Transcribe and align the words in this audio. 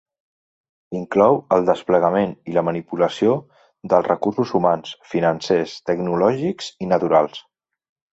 Inclou 0.99 1.35
el 1.57 1.65
desplegament 1.67 2.31
i 2.51 2.55
la 2.55 2.63
manipulació 2.69 3.35
dels 3.93 4.07
recursos 4.07 4.55
humans, 4.61 4.95
financers, 5.15 5.77
tecnològics 5.91 6.73
i 6.87 6.91
naturals. 6.95 7.43